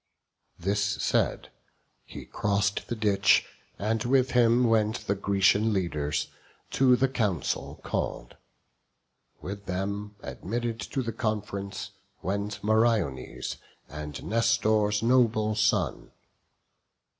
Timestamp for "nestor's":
14.23-15.03